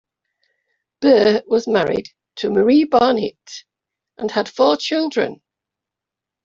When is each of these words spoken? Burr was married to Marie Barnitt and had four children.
Burr 1.01 1.43
was 1.45 1.67
married 1.67 2.07
to 2.37 2.49
Marie 2.49 2.85
Barnitt 2.85 3.65
and 4.17 4.31
had 4.31 4.49
four 4.49 4.75
children. 4.75 5.43